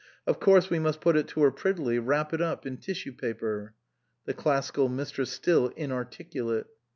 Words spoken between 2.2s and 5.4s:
it up in tissue paper." (The Classical Mistress